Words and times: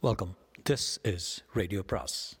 Welcome 0.00 0.36
this 0.70 0.98
is 1.02 1.44
radio 1.52 1.82
பிராஸ் 1.86 2.36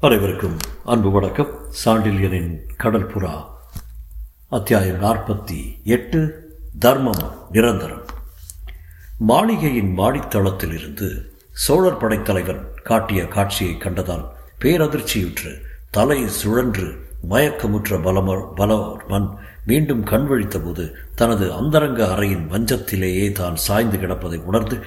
அனைவருக்கும் 0.00 0.56
அன்பு 0.84 1.10
வணக்கம். 1.10 1.72
சாண்டில்யனின் 1.84 2.60
கடல் 2.76 3.06
புறா 3.06 3.46
அத்தியாயம் 4.48 5.02
நாற்பத்தி 5.02 5.84
எட்டு 5.84 6.50
தர்மம் 6.78 7.46
நிரந்தரம். 7.50 8.04
மாளிகையின் 9.18 9.98
மாடித்தளத்தில் 9.98 10.72
இருந்து 10.72 11.38
சோழர் 11.52 11.96
படைத்தலைவன் 11.96 12.74
காட்டிய 12.84 13.28
காட்சியை 13.28 13.74
கண்டதால் 13.74 14.28
பேரதிர்ச்சியுற்று 14.60 15.62
தலை 15.90 16.28
சுழன்று 16.28 17.07
மயக்கமுற்ற 17.26 17.98
பலமர் 17.98 18.44
பலவர்மன் 18.56 19.28
மீண்டும் 19.64 20.02
கண் 20.02 20.26
விழித்தபோது 20.30 20.94
தனது 21.14 21.52
அந்தரங்க 21.52 22.04
அறையின் 22.06 22.46
மஞ்சத்திலேயே 22.50 23.32
தான் 23.32 23.56
சாய்ந்து 23.56 23.96
கிடப்பதை 23.96 24.44
உணர்ந்து 24.44 24.78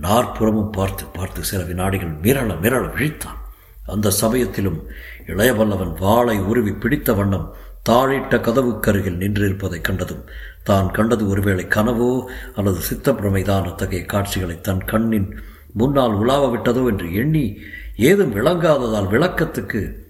நாற்புறமும் 0.00 0.70
பார்த்து 0.70 1.04
பார்த்து 1.06 1.44
சில 1.44 1.62
வினாடிகள் 1.62 2.12
மிரள 2.22 2.54
மிரள 2.62 2.92
விழித்தான். 2.94 3.38
அந்த 3.86 4.10
சமயத்திலும் 4.10 4.86
இளையவல்லவன் 5.26 5.94
வாளை 5.98 6.38
உருவி 6.38 6.72
பிடித்த 6.72 7.12
வண்ணம் 7.12 7.54
தாழிட்ட 7.90 8.36
கதவுக்கருகில் 8.40 9.18
நின்றிருப்பதைக் 9.18 9.80
கண்டதும் 9.80 10.24
தான் 10.62 10.90
கண்டது 10.90 11.28
ஒருவேளை 11.28 11.64
கனவோ 11.64 12.26
அல்லது 12.54 12.80
சித்தப்பிரமைதான் 12.90 13.64
அத்தகைய 13.64 14.06
காட்சிகளை 14.06 14.60
தன் 14.60 14.84
கண்ணின் 14.84 15.40
முன்னால் 15.72 16.12
உலாவ 16.12 16.50
விட்டதோ 16.50 16.86
என்று 16.86 17.14
எண்ணி 17.14 17.58
ஏதும் 17.96 18.34
விளங்காததால் 18.34 19.08
விளக்கத்துக்கு 19.08 20.09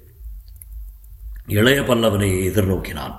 இளைய 1.46 1.82
பல்லவனை 1.82 2.50
எதிர்நோக்கினான். 2.50 3.14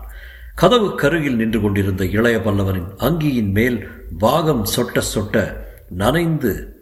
கதவு 0.56 0.96
கருகில் 0.96 1.36
நின்று 1.36 1.62
கொண்டிருந்த 1.62 2.06
இளைய 2.06 2.38
பல்லவனின் 2.38 2.90
அங்கியின் 2.98 3.52
மேல் 3.52 3.90
பாகம் 4.18 4.66
சொட்ட 4.76 5.02
சொட்ட 5.16 5.58
நனைந்து 5.90 6.80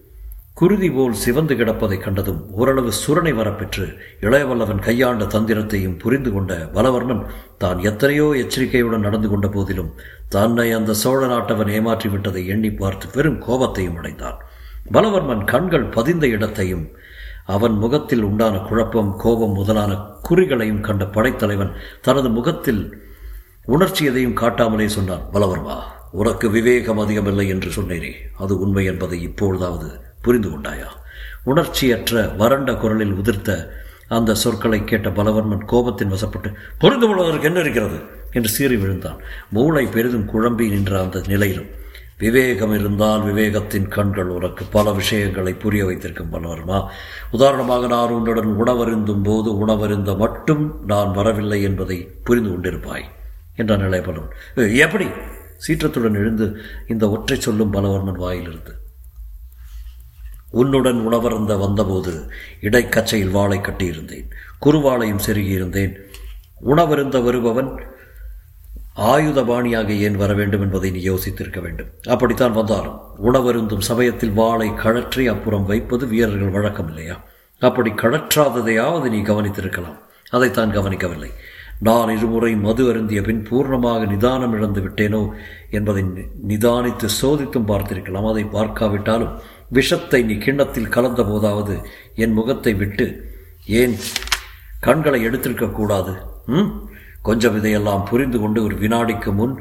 குருதி 0.54 0.90
போல் 0.90 1.14
சிவந்து 1.14 1.56
கிடப்பதைக் 1.56 2.04
கண்டதும் 2.04 2.52
ஓரளவு 2.52 2.92
சுரணை 2.92 3.34
வரப்பெற்று 3.34 3.98
இளையவல்லவன் 4.22 4.80
கையாண்ட 4.80 5.26
தந்திரத்தையும் 5.26 5.98
புரிந்து 5.98 6.32
கொண்ட 6.32 6.70
பலவர்மன் 6.74 7.26
தான் 7.58 7.80
எத்தனையோ 7.80 8.34
எச்சரிக்கையுடன் 8.36 9.00
நடந்து 9.00 9.30
கொண்ட 9.30 9.48
போதிலும் 9.48 9.94
தன்னை 10.30 10.72
அந்த 10.72 10.94
சோழ 10.94 11.28
நாட்டவன் 11.28 11.70
ஏமாற்றி 11.70 12.10
விட்டதை 12.10 12.48
எண்ணி 12.48 12.72
பார்த்து 12.72 13.08
பெரும் 13.08 13.42
கோபத்தையும் 13.42 13.96
அடைந்தான். 13.96 14.38
பலவர்மன் 14.92 15.44
கண்கள் 15.44 15.84
பதிந்த 15.84 16.28
இடத்தையும் 16.28 16.92
அவன் 17.50 17.76
முகத்தில் 17.78 18.22
உண்டான 18.22 18.58
குழப்பம் 18.58 19.16
கோபம் 19.18 19.52
முதலான 19.52 19.92
குறிகளையும் 20.30 20.82
கண்ட 20.82 21.06
படைத்தலைவன் 21.06 21.72
தனது 22.02 22.30
முகத்தில் 22.30 22.82
உணர்ச்சி 23.66 24.06
எதையும் 24.06 24.38
காட்டாமலே 24.38 24.86
சொன்னான் 24.86 25.26
பலவர்மா 25.34 25.78
உனக்கு 26.12 26.50
விவேகம் 26.50 27.00
அதிகமில்லை 27.00 27.48
என்று 27.48 27.70
சொன்னேனே 27.70 28.12
அது 28.38 28.60
உண்மை 28.60 28.86
என்பதை 28.86 29.22
இப்பொழுதாவது 29.22 29.90
புரிந்து 30.22 30.50
கொண்டாயா? 30.50 30.90
உணர்ச்சியற்ற 31.46 32.36
வறண்ட 32.36 32.74
குரலில் 32.74 33.14
உதிர்த்த 33.14 33.70
அந்த 34.08 34.34
சொற்களை 34.34 34.84
கேட்ட 34.84 35.10
பலவர்மன் 35.10 35.68
கோபத்தின் 35.68 36.12
வசப்பட்டு 36.12 36.54
புரிந்து 36.80 37.08
கொள்வதற்கு 37.08 37.46
என்ன 37.46 37.60
இருக்கிறது? 37.60 38.00
என்று 38.32 38.50
சீறி 38.50 38.78
விழுந்தான். 38.78 39.20
மூளை 39.50 39.86
பெரிதும் 39.86 40.30
குழம்பி 40.30 40.70
நின்ற 40.70 41.02
அந்த 41.02 41.22
நிலையிலும் 41.28 41.78
விவேகம் 42.20 42.80
இருந்தால் 42.80 43.24
விவேகத்தின் 43.24 43.88
கண்கள் 43.88 44.26
உனக்கு 44.26 44.66
பல 44.66 44.92
விஷயங்களை 44.92 45.54
புரிய 45.54 45.86
வைத்திருக்கும் 45.86 46.34
பலவர்மா 46.34 46.88
உதாரணமாக 47.32 47.88
நான் 47.88 48.10
உன்னுடன் 48.10 48.56
உணவருந்தும் 48.64 49.24
போது 49.24 49.68
உணவருந்த 49.68 50.18
மட்டும் 50.18 50.86
நான் 50.86 51.12
வரவில்லை 51.12 51.62
என்பதை 51.62 52.12
புரிந்து 52.24 52.50
கொண்டிருப்பாய் 52.50 53.04
என்றான் 53.56 53.80
நிலைப்படும். 53.80 54.32
எப்படி? 54.56 55.08
சீற்றத்துடன் 55.68 56.14
எழுந்து 56.14 56.58
இந்த 56.88 57.10
ஒற்றை 57.10 57.40
சொல்லும் 57.40 57.74
பலவர்மன் 57.74 58.18
வாயிலிருந்து. 58.18 58.74
உன்னுடன் 60.50 61.12
உணவருந்த 61.12 61.60
வந்தபோது 61.60 62.32
இடைக்கச்சையில் 62.62 63.32
வாளை 63.32 63.60
கட்டியிருந்தேன். 63.60 64.30
குறுவாளையும் 64.66 65.20
செருகியிருந்தேன். 65.26 65.96
உணவருந்த 66.62 67.24
வருபவன் 67.24 67.98
ஆயுதபாணியாக 69.00 69.90
ஏன் 69.90 70.16
வர 70.16 70.34
வேண்டும் 70.34 70.62
என்பதை 70.62 70.92
நீ 70.92 71.02
யோசித்திருக்க 71.02 71.62
வேண்டும். 71.62 71.88
அப்படித்தான் 72.08 72.52
வந்தாலும் 72.52 73.00
உணவருந்தும் 73.24 73.80
சமயத்தில் 73.80 74.32
வாளை 74.32 74.74
கழற்றி 74.74 75.28
அப்புறம் 75.28 75.66
வைப்பது 75.66 76.08
வீரர்கள் 76.08 76.50
வழக்கம் 76.50 76.88
இல்லையா? 76.88 77.24
அப்படி 77.60 77.90
கழற்றாததையாவது 77.90 79.10
நீ 79.10 79.20
கவனித்திருக்கலாம். 79.22 79.98
அதைத்தான் 80.30 80.72
கவனிக்கவில்லை. 80.72 81.32
நான் 81.80 82.18
இருமுறை 82.18 82.56
மது 82.56 82.90
அருந்திய 82.90 83.22
பின் 83.22 83.48
பூர்ணமாக 83.50 84.08
நிதானம் 84.08 84.54
இழந்து 84.54 84.82
விட்டேனோ 84.82 85.30
என்பதை 85.70 86.04
நிதானித்து 86.48 87.08
சோதித்தும் 87.22 87.68
பார்த்திருக்கலாம். 87.68 88.26
அதை 88.26 88.44
பார்க்காவிட்டாலும் 88.44 89.40
விஷத்தை 89.70 90.24
நீ 90.24 90.38
கிண்ணத்தில் 90.38 90.90
கலந்த 90.90 91.24
போதாவது 91.24 91.82
என் 92.16 92.34
முகத்தை 92.34 92.74
விட்டு 92.74 93.36
ஏன் 93.66 93.96
கண்களை 94.80 95.28
எடுத்திருக்க 95.28 95.72
கூடாது? 95.72 96.14
ம்? 96.46 96.89
கொஞ்சம் 97.22 97.58
இதையெல்லாம் 97.58 98.06
புரிந்து 98.06 98.40
கொண்டு 98.40 98.64
ஒரு 98.64 98.76
வினாடிக்கு 98.76 99.32
முன் 99.34 99.56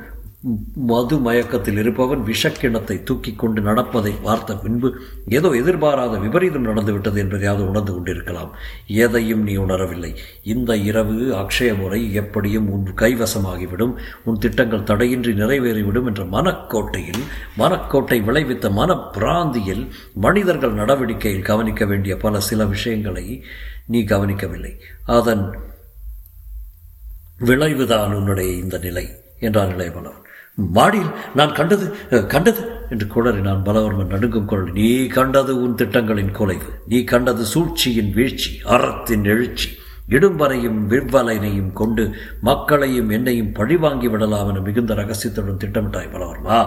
மது 0.75 1.19
மயக்கத்தில் 1.19 1.77
இருப்பவன் 1.77 2.21
விஷக்கிணத்தை 2.27 3.03
தூக்கி 3.03 3.33
கொண்டு 3.33 3.61
நடப்பதை 3.61 4.13
பார்த்த 4.23 4.57
பின்பு 4.57 4.89
ஏதோ 5.29 5.49
எதிர்பாராத 5.49 6.19
விபரீதம் 6.19 6.63
நடந்துவிட்டது 6.63 7.19
என்பதையாவது 7.25 7.69
உணர்ந்து 7.69 7.93
கொண்டிருக்கலாம். 7.95 8.51
எதையும் 8.87 9.43
நீ 9.43 9.57
உணரவில்லை. 9.57 10.15
இந்த 10.43 10.77
இரவு 10.77 11.17
அக்ஷய 11.37 11.79
முறை 11.79 12.15
எப்படியும் 12.15 12.71
உன் 12.71 12.85
கைவசமாகிவிடும். 12.97 13.95
உன் 14.25 14.39
திட்டங்கள் 14.39 14.83
தடையின்றி 14.83 15.33
நிறைவேறிவிடும் 15.33 16.07
என்ற 16.07 16.25
மனக்கோட்டையில் 16.25 17.23
மனக்கோட்டை 17.59 18.21
விளைவித்த 18.25 18.71
மனப்பிராந்தியில் 18.71 19.89
மனிதர்கள் 20.15 20.73
நடவடிக்கையில் 20.73 21.49
கவனிக்க 21.51 21.85
வேண்டிய 21.85 22.17
பல 22.17 22.41
சில 22.41 22.65
விஷயங்களை 22.65 23.45
நீ 23.87 24.05
கவனிக்கவில்லை. 24.05 24.73
அதன் 25.05 25.45
விளைவுதான் 27.39 28.15
உன்னுடைய 28.15 28.51
இந்த 28.53 28.79
நிலை 28.79 29.05
என்றான் 29.41 29.75
இளையபலவன் 29.77 30.25
மாடியில் 30.57 31.11
நான் 31.35 31.53
கண்டது 31.53 31.87
கண்டது 32.27 32.63
என்று 32.91 33.07
குளறினான் 33.07 33.65
பலவர்மன் 33.65 34.13
நடுங்கும் 34.15 34.45
குரல் 34.45 34.73
நீ 34.73 35.07
கண்டது 35.07 35.63
உன் 35.63 35.75
திட்டங்களின் 35.75 36.33
குலைவு. 36.39 36.71
நீ 36.89 37.05
கண்டது 37.05 37.45
சூழ்ச்சியின் 37.45 38.13
வீழ்ச்சி 38.13 38.51
அறத்தின் 38.65 39.25
எழுச்சி. 39.25 39.69
இடும்பனையும் 40.09 40.81
விவ்வலையினையும் 40.89 41.73
கொண்டு 41.73 42.15
மக்களையும் 42.41 43.11
என்னையும் 43.11 43.53
பழிவாங்கி 43.53 44.09
விடலாம் 44.09 44.49
என 44.49 44.61
மிகுந்த 44.61 44.95
ரகசியத்துடன் 44.95 45.63
திட்டமிட்டாய் 45.65 46.13
பலவர்மா. 46.13 46.59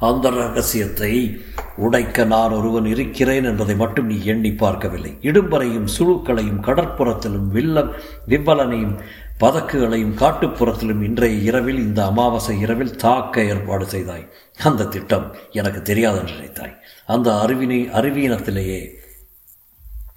அந்த 0.00 0.30
ரகசியத்தை 0.30 1.44
உடைக்க 1.76 2.24
நான் 2.24 2.50
ஒருவன் 2.50 2.84
இருக்கிறேன் 2.84 3.44
என்பதை 3.44 3.76
மட்டும் 3.76 4.06
நீ 4.06 4.22
எண்ணி 4.24 4.52
பார்க்கவில்லை. 4.52 5.18
இடும்பரையும் 5.22 5.88
சுழுக்களையும் 5.98 6.60
கடற்புறத்திலும் 6.60 7.48
வில்லம் 7.52 7.92
விவ்வலனையும் 8.28 9.00
பதக்குகளையும் 9.40 10.16
காட்டுப்புறத்திலும் 10.16 11.02
இன்றைய 11.02 11.38
இரவில் 11.38 11.78
இந்த 11.78 12.06
அமாவாசை 12.06 12.60
இரவில் 12.60 12.96
தாக்க 12.96 13.44
ஏற்பாடு 13.44 13.86
செய்தாய். 13.86 14.32
அந்த 14.62 14.84
திட்டம் 14.84 15.34
எனக்கு 15.50 15.82
தெரியாது 15.82 16.18
என்று 16.18 16.34
நினைத்தாய். 16.34 16.76
அந்த 17.06 17.32
அறிவினை 17.32 17.80
அறிவீனத்திலேயே 18.00 18.90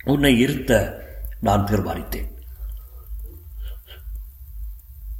உன்னை 0.03 0.39
இருத்த 0.39 1.01
நான் 1.39 1.65
தீர்மானித்தேன். 1.65 2.35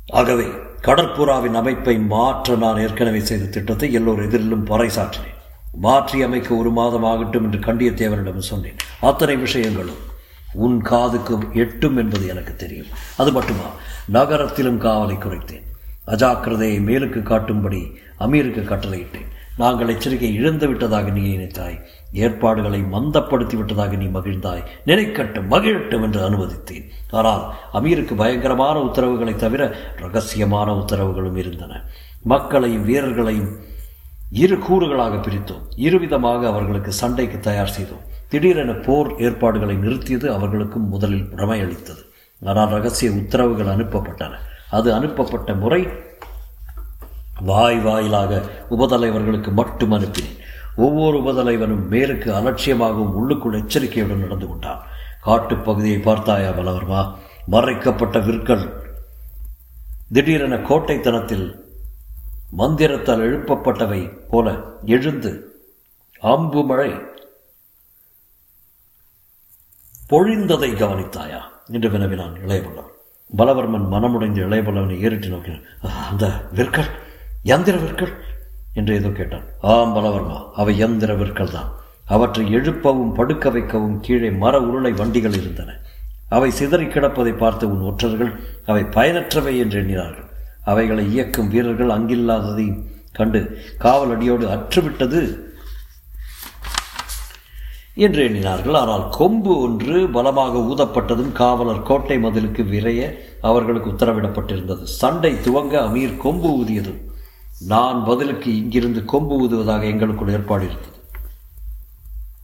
ஆகவே 0.08 0.46
கடற்புறாவின் 0.88 1.54
அமைப்பை 1.54 2.00
மாற்ற 2.00 2.56
நான் 2.56 2.78
ஏற்கனவே 2.78 3.20
செய்த 3.20 3.46
திட்டத்தை 3.46 3.94
எல்லோர் 3.94 4.20
எதிரிலும் 4.20 4.66
பறைசாற்றினேன். 4.66 5.40
மாற்றி 5.74 6.22
அமைக்க 6.22 6.56
ஒரு 6.56 6.72
மாதம் 6.72 7.04
ஆகட்டும் 7.04 7.44
என்று 7.44 7.60
கண்டியத்தேவனிடம் 7.60 8.38
சொன்னேன். 8.38 8.76
அத்தனை 9.00 9.36
விஷயங்களும் 9.36 10.04
உன் 10.54 10.82
காதுக்கு 10.82 11.38
எட்டும் 11.54 11.98
என்பது 11.98 12.28
எனக்கு 12.28 12.56
தெரியும். 12.56 12.86
அது 13.18 13.32
மட்டுமா? 13.32 13.68
நகரத்திலும் 14.06 14.82
காவலை 14.82 15.18
குறைத்தேன். 15.18 15.66
அஜாக்கிரதையை 16.08 16.80
மேலுக்கு 16.90 17.22
காட்டும்படி 17.24 17.96
அமீருக்கு 18.20 18.64
கட்டளையிட்டேன். 18.70 19.30
நாங்கள் 19.58 19.88
எச்சரிக்கை 19.88 20.34
இழந்து 20.34 20.68
விட்டதாக 20.68 21.10
நீ 21.10 21.36
நினைத்தாய். 21.36 21.80
ஏற்பாடுகளை 22.12 22.82
மந்தப்படுத்தி 22.82 23.56
விட்டதாக 23.56 23.96
நீ 23.96 24.06
மகிழ்ந்தாய். 24.06 24.64
நினைக்கட்டும் 24.86 25.50
மகிழட்டும் 25.52 26.02
என்று 26.02 26.30
அனுமதித்தேன். 26.30 26.86
ஆனால் 27.12 27.54
அமீருக்கு 27.74 28.16
பயங்கரமான 28.16 28.80
உத்தரவுகளை 28.80 29.36
தவிர 29.36 29.76
ரகசியமான 30.02 30.70
உத்தரவுகளும் 30.82 31.36
இருந்தன. 31.36 31.84
மக்களையும் 32.24 32.84
வீரர்களையும் 32.84 33.52
இரு 34.32 34.56
கூறுகளாக 34.56 35.16
பிரித்தோம். 35.16 35.66
இருவிதமாக 35.76 36.48
அவர்களுக்கு 36.48 36.92
சண்டைக்கு 36.92 37.40
தயார் 37.40 37.76
செய்தோம். 37.78 38.06
திடீரென 38.30 38.74
போர் 38.74 39.16
ஏற்பாடுகளை 39.18 39.76
நிறுத்தியது 39.76 40.28
அவர்களுக்கும் 40.28 40.90
முதலில் 40.90 41.30
பிரமையளித்தது 41.36 42.04
ஆனால் 42.42 42.70
ரகசிய 42.70 43.12
உத்தரவுகள் 43.12 43.74
அனுப்பப்பட்டன. 43.76 44.34
அது 44.70 44.94
அனுப்பப்பட்ட 44.94 45.54
முறை 45.54 45.88
வாய் 47.42 47.80
வாயிலாக 47.80 48.42
உபதலைவர்களுக்கு 48.70 49.52
மட்டும் 49.52 49.92
அனுப்பினேன். 49.92 50.38
ஒவ்வொரு 50.78 51.18
உபதலைவனும் 51.18 51.88
மேலுக்கு 51.92 52.30
அலட்சியமாகவும் 52.34 53.14
உள்ளுக்குள் 53.14 53.54
எச்சரிக்கையுடன் 53.54 54.20
நடந்து 54.20 54.48
கொண்டான். 54.48 54.86
காட்டுப்பகுதியை 55.26 56.02
பார்த்தாயா 56.02 56.52
பலவர்மா 56.52 57.16
மறைக்கப்பட்ட 57.46 58.20
விற்கள். 58.20 58.96
திடீரென 60.12 60.56
கோட்டைத்தனத்தில் 60.56 61.66
மந்திரத்தால் 62.58 63.22
எழுப்பப்பட்டவை 63.22 64.18
போல 64.30 64.56
எழுந்து 64.86 65.62
அம்பு 66.20 66.66
மழை 66.66 66.92
பொழிந்ததை 70.10 70.76
கவனித்தாயா? 70.76 71.42
என்று 71.68 71.90
வினவினான் 71.90 72.34
இளையபல்லவன் 72.34 72.96
பலவர்மன் 73.38 73.88
மனமுடைந்து 73.92 74.44
இளையபல்லவனை 74.48 75.00
ஏறிட்டு 75.02 75.28
நோக்கினான். 75.28 75.64
அந்த 76.10 76.48
விற்கள்? 76.52 76.88
யந்திர 77.44 77.78
விற்கள்? 77.78 78.14
என்று 78.80 78.94
ஏதோ 79.00 79.10
கேட்டான். 79.20 79.46
ஆம் 79.74 79.94
பலவர்மா 79.96 80.40
அவை 80.62 80.74
யந்திர 80.82 81.12
விற்கள் 81.22 81.56
தான். 81.58 81.70
அவற்றை 82.16 82.44
எழுப்பவும் 82.58 83.16
படுக்க 83.18 83.50
வைக்கவும் 83.56 83.98
கீழே 84.06 84.30
மர 84.44 84.56
உருளை 84.68 84.92
வண்டிகள் 85.02 85.38
இருந்தன. 85.40 85.72
அவை 86.36 86.50
சிதறி 86.60 86.86
கிடப்பதை 86.94 87.34
பார்த்து 87.42 87.66
உன் 87.74 87.88
ஒற்றர்கள் 87.90 88.32
அவை 88.70 88.84
பயனற்றவை 88.96 89.54
என்று 89.64 89.80
எண்ணினார்கள். 89.82 90.28
அவைகளை 90.72 91.04
இயக்கும் 91.16 91.52
வீரர்கள் 91.54 91.96
அங்கில்லாததையும் 91.96 92.80
கண்டு 93.18 93.42
காவல் 93.84 94.14
அடியோடு 94.16 94.46
அற்றுவிட்டது 94.56 95.22
என்று 98.06 98.22
எண்ணினார்கள். 98.28 98.78
ஆனால் 98.82 99.06
கொம்பு 99.20 99.54
ஒன்று 99.66 100.00
பலமாக 100.16 100.60
ஊதப்பட்டதும் 100.72 101.32
காவலர் 101.42 101.86
கோட்டை 101.90 102.18
மதிலுக்கு 102.26 102.64
விரைய 102.74 103.02
அவர்களுக்கு 103.50 103.92
உத்தரவிடப்பட்டிருந்தது. 103.94 104.84
சண்டை 105.02 105.34
துவங்க 105.46 105.76
அமீர் 105.88 106.22
கொம்பு 106.26 106.50
ஊதியதும் 106.60 107.02
நான் 107.60 108.04
பதிலுக்கு 108.04 108.58
இங்கிருந்து 108.58 109.06
கொம்பு 109.06 109.36
ஊதுவதாக 109.36 109.86
எங்களுக்குள் 109.86 110.30
ஏற்பாடு 110.30 110.66
இருந்தது. 110.66 110.98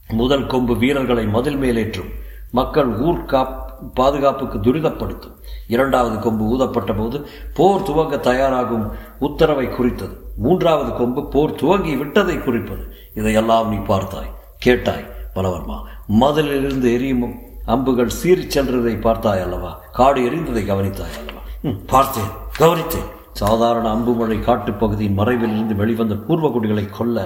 முதல் 0.08 0.48
கொம்பு 0.48 0.78
வீரர்களை 0.78 1.26
மதில் 1.26 1.58
மேலேற்றும் 1.58 2.10
மக்கள் 2.52 2.98
ஊர் 2.98 3.26
காப் 3.26 3.62
பாதுகாப்புக்கு 3.94 4.58
துரிதப்படுத்தும். 4.58 5.36
இரண்டாவது 5.68 6.20
கொம்பு 6.20 6.44
ஊதப்பட்ட 6.46 6.98
போது 6.98 7.28
போர் 7.54 7.82
துவங்க 7.82 8.20
தயாராகும் 8.20 8.92
உத்தரவை 9.20 9.70
குறித்தது. 9.70 10.34
மூன்றாவது 10.38 10.94
கொம்பு 10.94 11.28
போர் 11.28 11.56
துவங்கி 11.56 11.96
விட்டதை 11.96 12.40
குறிப்பது. 12.40 12.94
இதையெல்லாம் 13.16 13.70
நீ 13.70 13.76
பார்த்தாய் 13.76 14.34
கேட்டாய் 14.58 15.08
பலவர்மா. 15.36 15.82
மதிலிலிருந்து 16.20 16.94
எரியும் 16.94 17.40
அம்புகள் 17.66 18.12
சீறிச் 18.24 18.58
சென்றதை 18.58 19.02
பார்த்தாய் 19.02 19.42
அல்லவா? 19.42 19.80
காடு 19.92 20.22
எரிந்ததை 20.22 20.66
கவனித்தாய் 20.66 21.18
அல்லவா? 21.18 21.42
பார்த்தேன் 21.88 22.32
கவனித்தேன். 22.60 23.22
சாதாரண 23.42 23.86
அம்புமழை 23.96 24.38
காட்டுப்பகுதியின் 24.40 25.20
மறைவிலிருந்து 25.20 25.76
வெளிவந்த 25.76 26.16
பூர்வகுடிகளை 26.28 26.86
கொல்ல 26.90 27.18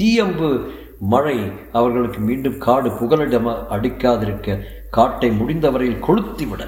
தீயம்பு 0.00 0.48
மழை 1.12 1.36
அவர்களுக்கு 1.72 2.20
மீண்டும் 2.20 2.58
காடு 2.58 2.88
புகலிடம் 2.90 3.48
அடிக்காதிருக்க 3.76 4.58
காட்டை 4.96 5.30
முடிந்தவரையில் 5.30 6.04
கொளுத்திவிட. 6.06 6.62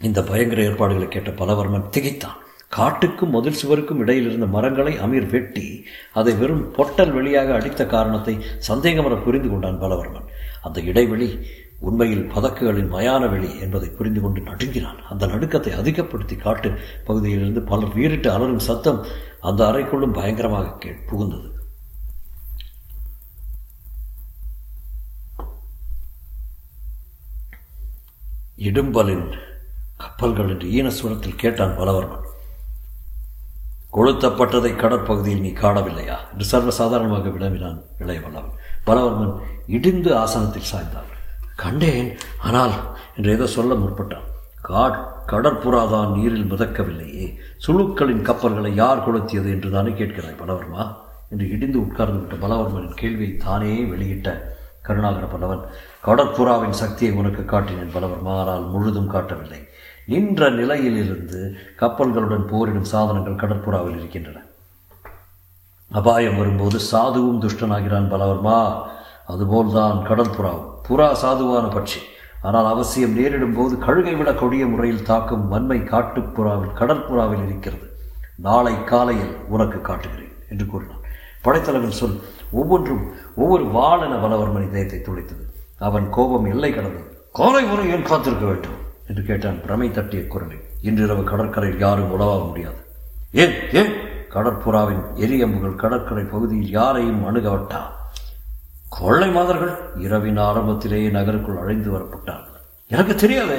இந்த 0.00 0.20
பயங்கர 0.22 0.62
ஏற்பாடுகளை 0.62 1.08
கேட்ட 1.08 1.30
பலவர்மன் 1.30 1.88
திகைத்தான். 1.88 2.38
காட்டுக்கும் 2.76 3.34
முதல் 3.36 3.58
சுவருக்கும் 3.60 4.00
இடையில் 4.02 4.26
இருந்த 4.26 4.46
மரங்களை 4.46 4.92
அமீர் 5.04 5.28
வெட்டி 5.30 5.64
அதை 6.12 6.32
வெறும் 6.34 6.62
பொட்டல் 6.72 7.14
வெளியாக 7.14 7.48
அடித்த 7.52 7.86
காரணத்தை 7.86 8.34
சந்தேகமர 8.68 9.16
புரிந்து 9.24 9.48
கொண்டான் 9.48 9.80
பலவர்மன். 9.80 10.28
அந்த 10.62 10.80
இடைவெளி 10.80 11.28
உண்மையில் 11.80 12.30
பதக்குகளின் 12.32 12.92
மயான 12.92 13.30
வெளி 13.30 13.58
என்பதை 13.58 13.88
புரிந்து 13.88 14.20
கொண்டு 14.20 14.40
நடுங்கினான். 14.40 15.02
அந்த 15.10 15.26
நடுக்கத்தை 15.26 15.72
அதிகப்படுத்தி 15.76 16.36
காட்டு 16.36 16.78
பகுதியிலிருந்து 17.04 17.62
பலர் 17.62 17.94
வீரிட்டு 17.94 18.30
அலரும் 18.30 18.58
சத்தம் 18.58 19.06
அந்த 19.40 19.64
அறைக்குள்ளும் 19.64 20.12
பயங்கரமாக 20.12 20.72
கே 20.78 20.90
புகுந்தது. 20.90 21.58
இடும்பலின் 28.58 29.38
கப்பல்கள் 29.96 30.48
என்று 30.48 30.68
ஈனஸ்வரத்தில் 30.68 31.36
கேட்டான் 31.36 31.78
பலவர்மன். 31.78 32.28
கொளுத்தப்பட்டதை 33.92 34.72
கடற்பகுதியில் 34.74 35.40
நீ 35.40 35.48
காணவில்லையா? 35.48 36.16
என்று 36.32 36.44
சர்வசாதாரணமாக 36.50 37.32
விளம்பினான் 37.32 37.82
இளையவல்லவன். 37.98 38.52
பலவர்மன் 38.86 39.40
இடிந்து 39.66 40.16
ஆசனத்தில் 40.16 40.70
சாய்ந்தான். 40.72 41.18
கண்டேன். 41.62 42.10
ஆனால் 42.42 42.74
என்று 43.16 43.30
ஏதோ 43.32 43.46
சொல்ல 43.46 43.74
முற்பட்டான். 43.74 44.26
காட் 44.68 44.98
கடற்புறாதான் 45.26 46.12
நீரில் 46.16 46.50
மிதக்கவில்லையே. 46.52 47.26
சுழுக்களின் 47.66 48.22
கப்பல்களை 48.22 48.70
யார் 48.74 49.04
கொளுத்தியது 49.04 49.48
என்று 49.54 49.70
தானே 49.70 49.90
கேட்கிறாய் 49.90 50.40
பலவர்மா? 50.40 50.84
என்று 51.28 51.44
இடிந்து 51.50 51.78
உட்கார்ந்து 51.80 52.20
விட்ட 52.20 52.46
பலவர்மனின் 52.46 53.00
கேள்வியை 53.02 53.36
தானே 53.36 53.72
வெளியிட்ட 53.90 54.28
கருணாகர 54.82 55.24
பலவன் 55.24 55.62
கடற்புறாவின் 56.06 56.78
சக்தியை 56.82 57.14
உனக்கு 57.14 57.42
காட்டினேன் 57.42 57.94
பலவர்மா. 57.94 58.32
ஆனால் 58.42 58.64
முழுதும் 58.64 59.12
காட்டவில்லை. 59.14 59.60
நின்ற 60.06 60.50
நிலையிலிருந்து 60.50 61.40
கப்பல்களுடன் 61.80 62.46
போரிடும் 62.46 62.90
சாதனங்கள் 62.92 63.42
கடற்புறாவில் 63.42 63.98
இருக்கின்றன. 63.98 64.38
அபாயம் 65.90 66.38
வரும்போது 66.38 66.78
சாதுவும் 66.92 67.42
துஷ்டனாகிறான் 67.44 68.12
பலவர்மா. 68.12 68.58
அதுபோல்தான் 69.26 69.98
கடற்புறாவும். 70.08 70.69
புறா 70.90 71.08
சாதுவான 71.22 71.66
பட்சி. 71.76 72.00
ஆனால் 72.42 72.66
அவசியம் 72.66 73.16
நேரிடும் 73.18 73.54
போது 73.54 73.76
கழுகை 73.76 74.16
விட 74.16 74.34
கொடிய 74.34 74.66
முறையில் 74.66 75.02
தாக்கும் 75.02 75.48
வன்மை 75.48 75.78
காட்டுப்புறாவில் 75.78 76.76
கடற்புறாவில் 76.78 77.44
இருக்கிறது. 77.46 77.86
நாளை 78.36 78.84
காலையில் 78.84 79.36
உனக்கு 79.48 79.80
காட்டுகிறேன் 79.80 80.32
என்று 80.50 80.66
கூறினான். 80.66 81.02
படைத்தலைவன் 81.42 81.98
சொல் 82.00 82.20
ஒவ்வொன்றும் 82.50 83.04
ஒவ்வொரு 83.36 83.64
வாழென 83.64 84.14
பலவர்மன் 84.24 84.68
இதயத்தை 84.68 84.98
துளைத்தது 84.98 85.44
அவன் 85.78 86.10
கோபம் 86.10 86.44
எல்லை 86.44 86.74
கடந்தது 86.74 87.28
காலை 87.32 87.64
வரை 87.64 87.90
ஏன் 87.90 88.02
காத்திருக்க 88.02 88.46
வேண்டும்? 88.46 88.78
என்று 89.08 89.22
கேட்டான் 89.22 89.62
பிரமை 89.62 89.90
தட்டிய 89.90 90.26
குரலில் 90.26 90.64
இன்றிரவு 90.82 91.24
கடற்கரையில் 91.24 91.78
யாரும் 91.78 92.10
உலவாக 92.10 92.44
முடியாது. 92.44 92.80
ஏன் 93.32 93.54
ஏன்? 93.72 93.92
கடற்புறாவின் 94.34 95.02
எரியம்புகள் 95.14 95.74
கடற்கரை 95.74 96.24
பகுதியில் 96.24 96.70
யாரையும் 96.70 97.22
அணுகவட்டா? 97.28 97.80
கொள்ளை 98.98 99.30
மாதர்கள் 99.30 99.74
இரவின் 99.98 100.36
ஆரம்பத்திலேயே 100.36 101.08
நகருக்குள் 101.08 101.58
அழைந்து 101.58 101.90
வரப்பட்டார்கள். 101.92 102.58
எனக்கு 102.88 103.14
தெரியாதே 103.14 103.58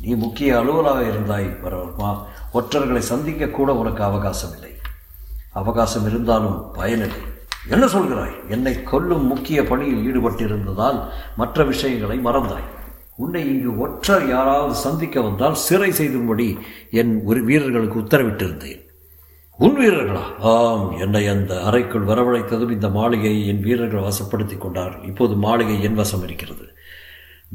நீ 0.00 0.14
முக்கிய 0.14 0.58
அலுவலாக 0.58 1.00
இருந்தாய் 1.02 1.48
வரவர்மா 1.64 2.10
ஒற்றர்களை 2.54 2.98
சந்திக்க 2.98 3.46
கூட 3.46 3.74
உனக்கு 3.74 4.02
அவகாசம் 4.02 4.52
இல்லை 4.52 4.70
அவகாசம் 5.52 6.06
இருந்தாலும் 6.06 6.70
பயனில்லை. 6.72 7.22
என்ன 7.68 7.86
சொல்கிறாய்? 7.86 8.36
என்னை 8.48 8.82
கொல்லும் 8.82 9.26
முக்கிய 9.26 9.64
பணியில் 9.64 10.04
ஈடுபட்டிருந்ததால் 10.06 11.00
மற்ற 11.36 11.64
விஷயங்களை 11.64 12.18
மறந்தாய். 12.18 12.68
உன்னை 13.16 13.48
இங்கு 13.48 13.78
ஒற்றர் 13.78 14.28
யாராவது 14.28 14.74
சந்திக்க 14.74 15.20
வந்தால் 15.20 15.54
சிறை 15.54 15.90
செய்தும்படி 15.90 16.58
என் 16.90 17.22
ஒரு 17.24 17.44
வீரர்களுக்கு 17.44 18.00
உத்தரவிட்டிருந்தேன். 18.00 18.81
உன் 19.58 19.76
வீரர்களா? 19.80 20.22
ஆம் 20.38 20.98
என்னை 20.98 21.26
அந்த 21.26 21.62
அறைக்குள் 21.62 22.06
வரவழைத்ததும் 22.06 22.70
இந்த 22.70 22.88
மாளிகையை 22.88 23.46
என் 23.46 23.60
வீரர்கள் 23.60 24.06
வசப்படுத்தி 24.08 24.58
கொண்டார்கள் 24.58 25.02
இப்போது 25.02 25.34
மாளிகை 25.34 25.82
என் 25.82 25.94
வசம் 25.94 26.22
இருக்கிறது. 26.22 26.64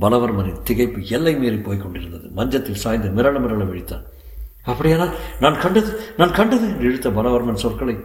பலவர்மனின் 0.01 0.61
திகைப்பு 0.69 1.03
எல்லை 1.05 1.35
மீறி 1.35 1.57
போய்க் 1.57 1.81
கொண்டிருந்தது. 1.81 2.29
மஞ்சத்தில் 2.29 2.75
சாய்ந்து 2.75 3.09
மிரள 3.09 3.35
மிரள 3.37 3.63
விழித்தான். 3.69 4.05
அப்படியானால் 4.63 5.13
நான் 5.39 5.59
கண்டது 5.59 5.99
நான் 6.17 6.31
கண்டது 6.31 6.67
என்று 6.67 6.83
இழுத்த 6.83 7.09
பலவர்மன் 7.09 7.63
சொற்களை. 7.65 7.97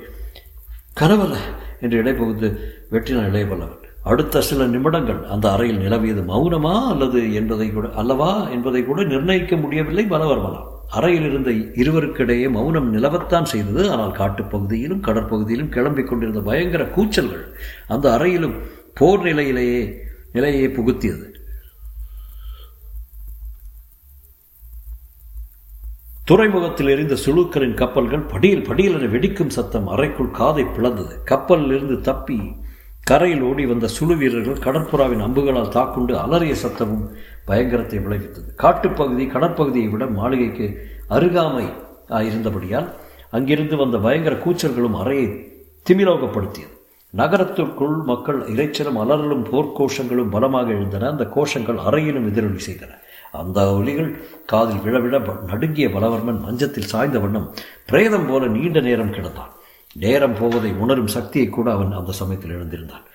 கனவல்ல 1.01 1.37
என்று 1.81 2.03
இடைபகுந்து 2.03 2.49
வெட்டினான் 2.91 3.31
இளையபல்லவன் 3.31 3.81
அடுத்த 4.03 4.41
சில 4.41 4.65
நிமிடங்கள் 4.67 5.27
அந்த 5.27 5.53
அறையில் 5.53 5.79
நிலவியது 5.79 6.23
மௌனமா 6.33 6.75
அல்லது 6.87 7.35
என்பதை 7.35 7.73
கூட 7.73 7.89
அல்லவா 7.95 8.49
என்பதை 8.49 8.85
கூட 8.85 9.03
நிர்ணயிக்க 9.03 9.57
முடியவில்லை 9.57 10.05
பலவர்மனால் 10.05 10.69
அறையில் 10.97 11.27
இருந்த 11.29 11.51
இருவருக்கிடையே 11.81 12.47
மௌனம் 12.57 12.89
நிலவத்தான் 12.95 13.51
செய்தது. 13.53 13.83
ஆனால் 13.93 14.17
காட்டுப்பகுதியிலும் 14.21 15.05
கடற்பகுதியிலும் 15.09 15.75
கிளம்பிக் 15.77 16.09
கொண்டிருந்த 16.09 16.41
பயங்கர 16.49 16.85
கூச்சல்கள் 16.97 17.45
அந்த 17.89 18.07
அறையிலும் 18.17 18.57
போர் 18.95 19.23
நிலையிலேயே 19.23 19.83
நிலையை 20.33 20.67
புகுத்தியது. 20.69 21.27
துறைமுகத்தில் 26.25 26.91
எரிந்த 26.95 27.15
சுழுக்கரின் 27.25 27.79
கப்பல்கள் 27.81 28.29
படியில் 28.33 28.67
படியில் 28.67 28.97
என 28.99 29.09
வெடிக்கும் 29.15 29.55
சத்தம் 29.57 29.89
அறைக்குள் 29.95 30.37
காதை 30.41 30.65
பிளந்தது. 30.77 31.15
கப்பலில் 31.25 31.73
இருந்து 31.77 31.97
தப்பி 32.01 32.39
கரையில் 33.05 33.43
ஓடி 33.43 33.65
வந்த 33.67 33.87
சுழு 33.87 34.17
வீரர்கள் 34.17 34.61
கடற்புறாவின் 34.65 35.23
அம்புகளால் 35.27 35.73
தாக்குண்டு 35.77 36.15
அலறிய 36.19 36.55
சத்தமும் 36.55 37.07
பயங்கரத்தை 37.45 37.99
விளைவித்தது. 37.99 38.51
காட்டுப்பகுதி 38.55 39.25
கடற்பகுதியை 39.25 39.89
விட 39.91 40.07
மாளிகைக்கு 40.07 40.67
அருகாமை 41.11 41.65
இருந்தபடியால் 42.29 42.89
அங்கிருந்து 43.31 43.77
வந்த 43.77 43.99
பயங்கர 43.99 44.35
கூச்சல்களும் 44.45 44.97
அறையை 45.03 45.27
திமிலோகப்படுத்தியது. 45.87 46.73
நகரத்திற்குள் 47.15 47.97
மக்கள் 48.11 48.39
இறைச்சலும் 48.53 49.01
அலறலும் 49.03 49.45
போர்க்கோஷங்களும் 49.53 50.31
பலமாக 50.31 50.71
எழுந்தன. 50.71 51.09
அந்த 51.09 51.25
கோஷங்கள் 51.37 51.81
அறையிலும் 51.89 52.29
எதிரொலி 52.31 52.61
செய்தன. 52.69 52.93
அந்த 53.41 53.59
ஒலிகள் 53.79 54.11
காதில் 54.47 54.85
விழவிழ 54.85 55.15
நடுங்கிய 55.51 55.89
பலவர்மன் 55.89 56.41
மஞ்சத்தில் 56.47 56.91
சாய்ந்த 56.93 57.19
வண்ணம் 57.19 57.51
பிரேதம் 57.87 58.29
போல 58.31 58.47
நீண்ட 58.47 58.81
நேரம் 58.81 59.13
கிடந்தான். 59.13 59.53
நேரம் 59.97 60.37
போவதை 60.41 60.71
உணரும் 60.73 61.15
சக்தியை 61.17 61.49
கூட 61.49 61.69
அவன் 61.73 61.93
அந்த 61.93 62.13
சமயத்தில் 62.13 62.57
எழுந்திருந்தான் 62.57 63.07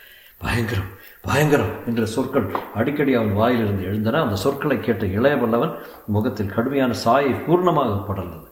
பயங்கரம் 0.42 0.90
பயங்கரம் 1.24 1.72
என்ற 1.88 2.06
சொற்கள் 2.06 2.48
அடிக்கடி 2.74 3.14
அவன் 3.14 3.34
வாயிலிருந்து 3.34 3.84
எழுந்தன. 3.84 4.22
அந்த 4.22 4.36
சொற்களை 4.36 4.80
கேட்ட 4.80 5.06
இளைய 5.06 5.36
வல்லவன் 5.36 5.74
முகத்தில் 6.06 6.54
கடுமையான 6.56 6.94
சாயை 7.04 7.34
பூர்ணமாக 7.46 7.96
படர்ந்தது. 8.10 8.48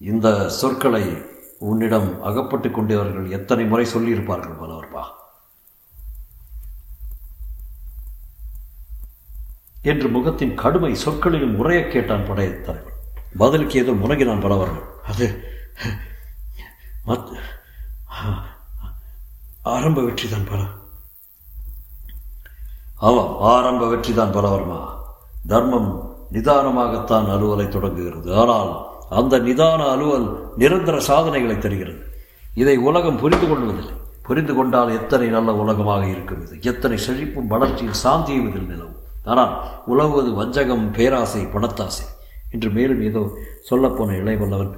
இந்த 0.00 0.48
சொற்களை 0.60 1.04
உன்னிடம் 1.58 2.08
அகப்பட்டு 2.22 2.70
கொண்டவர்கள் 2.70 3.28
எத்தனை 3.30 3.64
முறை 3.64 3.86
சொல்லியிருப்பார்கள் 3.94 4.58
பலவர்பா 4.62 5.04
என்று 9.82 10.08
முகத்தின் 10.08 10.54
கடுமை 10.54 10.92
சொற்களிலும் 11.04 11.56
உரைய 11.60 11.80
கேட்டான் 11.88 12.28
படையத்தலைவன் 12.30 12.96
பதிலுக்கு 13.38 13.78
ஏதோ 13.82 13.92
முறங்கினான் 13.92 14.44
பலவர்கள் 14.44 14.86
அது 15.02 15.26
மத் 17.06 17.30
ஆரம்ப 19.62 20.00
வெற்றி 20.02 20.28
தான் 20.28 20.48
பல. 20.50 20.60
ஆமாம் 22.96 23.32
ஆரம்ப 23.52 23.88
வெற்றி 23.88 24.14
தான் 24.14 24.34
பலவர்மா 24.34 24.80
தர்மம் 25.46 25.90
நிதானமாகத்தான் 26.32 27.26
அலுவலை 27.34 27.68
தொடங்குகிறது. 27.68 28.34
ஆனால் 28.34 28.70
அந்த 29.08 29.38
நிதான 29.38 29.80
அலுவல் 29.90 30.54
நிரந்தர 30.56 31.00
சாதனைகளை 31.00 31.58
தருகிறது. 31.58 32.00
இதை 32.54 32.76
உலகம் 32.76 33.18
புரிந்து 33.18 33.48
கொள்வதில்லை. 33.48 33.94
புரிந்து 34.22 34.54
கொண்டால் 34.54 34.90
எத்தனை 34.90 35.28
நல்ல 35.28 35.54
உலகமாக 35.54 36.06
இருக்கும் 36.06 36.42
இது? 36.46 36.56
எத்தனை 36.60 36.98
செழிப்பும் 37.06 37.46
வளர்ச்சியும் 37.46 38.00
சாந்தியும் 38.04 38.48
இதில் 38.48 38.70
நிலவும்? 38.72 38.96
ஆனால் 39.24 39.52
உலவுவது 39.86 40.32
வஞ்சகம் 40.32 40.90
பேராசை 40.90 41.42
பணத்தாசை. 41.44 42.06
என்று 42.50 42.70
மேலும் 42.70 43.02
ஏதோ 43.02 43.22
சொல்லப்போன 43.70 44.16
இளைவல்லவன் 44.22 44.72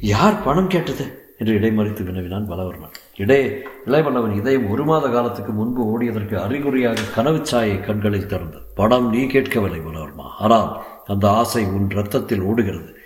யார் 0.00 0.42
பணம் 0.42 0.66
கேட்டது? 0.66 1.32
என்று 1.38 1.58
இடைமறித்து 1.58 2.04
வினவினான் 2.04 2.50
பலவர்மன். 2.50 2.94
இடே 3.16 3.62
இளைவல்லவன் 3.86 4.36
இதயம் 4.36 4.70
ஒரு 4.70 4.84
மாத 4.84 5.08
காலத்துக்கு 5.08 5.52
முன்பு 5.52 5.84
ஓடியதற்கு 5.84 6.34
அறிகுறியாக 6.34 7.00
கனவு 7.14 7.46
சாயை 7.46 7.80
கண்களில் 7.80 8.26
திறந்தது. 8.26 8.60
பணம் 8.74 9.10
நீ 9.10 9.26
கேட்கவில்லை 9.26 9.80
பலவர்மா. 9.80 10.26
ஆனால் 10.38 10.84
அந்த 11.06 11.30
ஆசை 11.30 11.64
உன் 11.64 11.90
ரத்தத்தில் 11.90 12.40
ஓடுகிறது. 12.40 12.96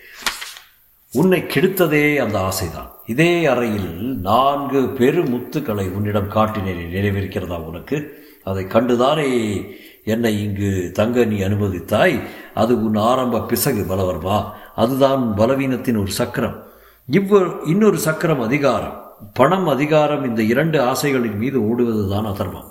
உன்னை 1.12 1.42
கெடுத்ததே 1.42 2.16
அந்த 2.16 2.38
ஆசைதான். 2.38 2.90
இதே 3.06 3.44
அறையில் 3.44 4.18
நான்கு 4.20 4.88
பெரு 4.88 5.22
முத்துக்களை 5.22 5.90
உன்னிடம் 5.90 6.30
காட்டினேன். 6.30 6.90
நினைவிருக்கிறதா 6.92 7.58
உனக்கு? 7.58 8.24
அதை 8.44 8.66
கண்டுதானே 8.66 9.62
என்னை 10.04 10.42
இங்கு 10.42 10.90
தங்க 10.94 11.24
நீ 11.24 11.38
அனுமதித்தாய்? 11.38 12.20
அது 12.54 12.84
உன் 12.84 12.94
ஆரம்ப 12.94 13.40
பிசகு 13.40 13.94
பலவர்மா. 13.94 14.50
அதுதான் 14.74 15.34
பலவீனத்தின் 15.36 16.00
ஒரு 16.00 16.10
சக்கரம். 16.10 16.66
இவ்வ 17.12 17.58
இன்னொரு 17.64 17.98
சக்கரம் 17.98 18.40
அதிகாரம். 18.40 19.12
பணம் 19.34 19.68
அதிகாரம் 19.68 20.24
இந்த 20.24 20.42
இரண்டு 20.42 20.80
ஆசைகளின் 20.80 21.36
மீது 21.36 21.60
ஓடுவதுதான் 21.60 22.26
அதர்மம். 22.26 22.70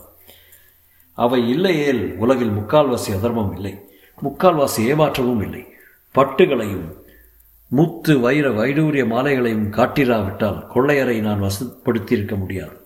அவை 1.14 1.50
இல்லையேல் 1.50 2.16
உலகில் 2.18 2.50
முக்கால்வாசி 2.50 3.16
அதர்மம் 3.16 3.56
இல்லை. 3.56 3.90
முக்கால்வாசி 4.24 4.80
ஏமாற்றமும் 4.80 5.42
இல்லை. 5.42 5.66
பட்டுகளையும் 6.16 7.00
முத்து 7.68 8.20
வைர 8.20 8.50
வைடூரிய 8.50 9.06
மாலைகளையும் 9.06 9.70
காட்டிராவிட்டால் 9.70 10.66
கொள்ளையரை 10.76 11.20
நான் 11.20 11.42
வசப்படுத்தியிருக்க 11.42 12.38
முடியாது. 12.38 12.80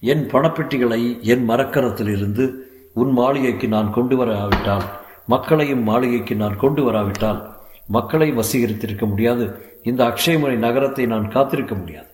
என் 0.00 0.30
பணப்பெட்டிகளை 0.30 1.20
என் 1.20 1.48
மரக்கரத்திலிருந்து 1.48 2.54
உன் 2.92 3.10
மாளிகைக்கு 3.10 3.68
நான் 3.68 3.92
கொண்டு 3.92 4.16
வராவிட்டால் 4.16 4.82
மக்களையும் 5.26 5.82
மாளிகைக்கு 5.82 6.34
நான் 6.34 6.56
கொண்டு 6.56 6.84
வராவிட்டால் 6.84 7.51
மக்களை 7.96 8.28
வசீகரித்திருக்க 8.32 9.04
முடியாது. 9.08 9.44
இந்த 9.90 10.00
அக்ஷயமணி 10.10 10.56
நகரத்தை 10.66 11.04
நான் 11.12 11.32
காத்திருக்க 11.34 11.74
முடியாது. 11.74 12.08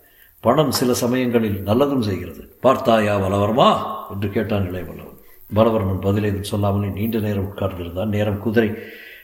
பணம் 0.45 0.73
சில 0.79 0.91
சமயங்களில் 0.95 1.59
நல்லதும் 1.69 2.07
செய்கிறது. 2.09 2.43
பார்த்தாயா 2.61 3.15
வலவரமா 3.19 3.69
என்று 4.13 4.29
கேட்டான் 4.31 4.67
இளையவல்லவன். 4.71 5.17
பலவர்மன் 5.55 6.03
பதிலேதும் 6.07 6.51
சொல்லாமலே 6.53 6.89
நீண்ட 6.99 7.19
நேரம் 7.19 7.49
உட்கார்ந்திருந்தான். 7.51 8.15
நேரம் 8.17 8.43
குதிரை 8.45 8.71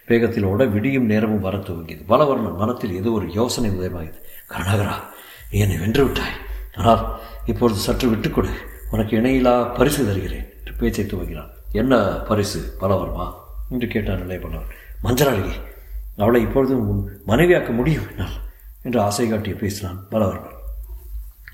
வேகத்தில் 0.07 0.49
ஓட 0.51 0.63
விடியும் 0.65 1.11
நேரமும் 1.13 1.45
வர 1.47 1.57
துவங்கியது. 1.67 2.03
பலவர்மன் 2.13 2.61
மனத்தில் 2.63 2.97
ஏதோ 3.01 3.11
ஒரு 3.11 3.27
யோசனை 3.39 3.71
உதயமாகியது. 3.71 4.19
கருணாகரா 4.53 4.97
நீ 5.51 5.59
என்னை 5.65 5.77
வென்று 5.77 6.03
விட்டாய். 6.05 6.37
ஆனால் 6.79 7.03
இப்பொழுது 7.47 7.81
சற்று 7.87 8.07
விட்டுக்கொடு. 8.13 8.53
உனக்கு 8.91 9.13
இணையிலா 9.21 9.55
பரிசு 9.79 10.01
தருகிறேன் 10.07 10.49
என்று 10.59 10.75
பேச்சை 10.81 11.05
துவங்கினான். 11.05 11.53
என்ன 11.73 11.95
பரிசு 12.31 12.61
பலவர்மா 12.81 13.27
என்று 13.73 13.89
கேட்டான் 13.95 14.25
இளையவல்லவன். 14.27 14.73
மஞ்சளாளிகை 15.05 15.55
அவளை 16.16 16.40
இப்பொழுதும் 16.40 16.88
உன் 16.88 17.21
மனைவியாக்க 17.26 17.71
முடியும் 17.71 18.09
என்னால் 18.11 18.33
என்று 18.83 19.00
ஆசை 19.00 19.28
காட்டி 19.28 19.52
பேசினான் 19.52 20.04
பலவர்மன். 20.11 20.52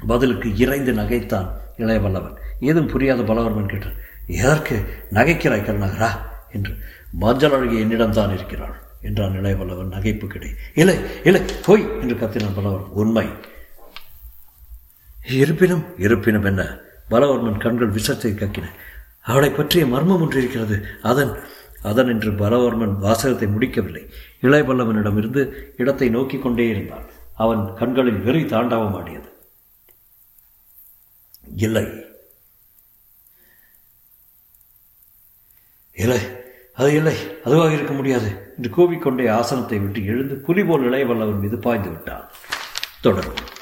பதிலுக்கு 0.06 0.56
இறைந்து 0.56 0.92
நகைத்தான் 0.92 1.50
இளையவல்லவன் 1.78 2.36
ஏதும் 2.60 2.86
புரியாத 2.86 3.22
பலவர்மன் 3.22 3.68
கேட்டான் 3.68 3.98
எதற்கு 4.26 5.04
நகைக்கிறாய் 5.12 5.64
கருணாகரா? 5.64 6.10
என்று. 6.52 6.76
மஞ்சள் 7.12 7.52
அழகி 7.52 7.78
என்னிடம் 7.78 8.12
தான் 8.12 8.34
இருக்கிறாள் 8.34 8.80
என்றான் 9.00 9.40
இளையவல்லவன் 9.40 9.92
நகைப்பு 9.92 10.26
கிடை. 10.26 10.54
இல்லை 10.74 10.96
இல்லை 11.24 11.42
போய் 11.64 12.00
என்று 12.00 12.14
கத்தினான் 12.14 12.58
பலவர்மன். 12.58 12.88
உண்மை. 12.88 13.28
இருப்பினும் 15.26 15.84
இருப்பினும் 15.98 16.44
என்ன? 16.44 16.78
பலவர்மன் 17.10 17.58
கண்கள் 17.58 17.88
விஷத்தை 17.88 18.32
கக்கின. 18.32 18.64
அவளை 19.22 19.50
பற்றிய 19.50 19.86
மர்மம் 19.86 20.20
ஒன்று 20.20 20.38
இருக்கிறது. 20.38 20.86
அதன் 21.02 21.36
அதன் 21.82 22.08
என்று 22.08 22.30
பலவர்மன் 22.30 22.98
வாசகத்தை 22.98 23.48
முடிக்கவில்லை. 23.48 24.10
இளையபல்லவனிடமிருந்து 24.40 25.72
இடத்தை 25.76 26.08
நோக்கி 26.08 26.38
கொண்டே 26.38 26.68
இருந்தான். 26.68 27.04
அவன் 27.34 27.74
கண்களில் 27.74 28.20
வெறி 28.20 28.44
தாண்டவம் 28.44 28.94
ஆடியது. 28.94 29.28
இல்லை. 31.56 31.86
இல்லை. 35.92 36.20
அது 36.74 36.94
இல்லை. 36.94 37.16
அதுவாக 37.44 37.72
இருக்க 37.72 37.92
முடியாது 37.92 38.54
என்று 38.56 38.70
கூவிக்கொண்டே 38.70 39.30
ஆசனத்தை 39.30 39.78
விட்டு 39.78 40.04
எழுந்து 40.04 40.34
புலி 40.34 40.64
போல் 40.64 40.90
இளையவல்லவன் 40.90 41.40
மீது 41.40 41.58
பாய்ந்து 41.58 41.88
விட்டான். 41.88 42.30
தொடரும். 43.00 43.58